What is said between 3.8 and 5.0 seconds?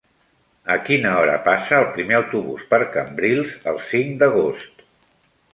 cinc d'agost?